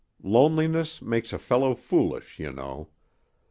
Loneliness 0.23 0.99
makes 0.99 1.31
a 1.31 1.37
fellow 1.37 1.75
foolish, 1.75 2.39
you 2.39 2.51
know. 2.51 2.89